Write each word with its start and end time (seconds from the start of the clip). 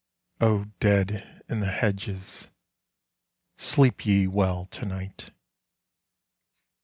O 0.39 0.63
dead 0.79 1.43
in 1.47 1.59
the 1.59 1.69
hedges, 1.69 2.49
sleep 3.55 4.03
ye 4.03 4.25
well 4.25 4.65
to 4.71 4.85
night! 4.87 5.29